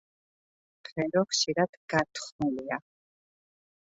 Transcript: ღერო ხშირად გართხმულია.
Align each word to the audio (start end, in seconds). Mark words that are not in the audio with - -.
ღერო 0.89 1.21
ხშირად 1.33 1.77
გართხმულია. 1.93 2.81